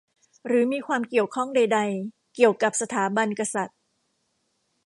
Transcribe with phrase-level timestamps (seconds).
[0.47, 1.79] หรือมีความเกี่ยวข้องใดใด
[2.35, 3.77] เกี่ยวกับสถาบันกษัตริย์